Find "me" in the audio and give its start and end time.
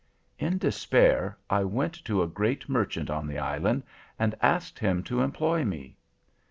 5.63-5.95